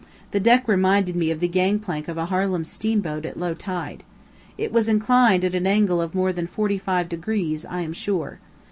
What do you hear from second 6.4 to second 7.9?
forty five degrees, I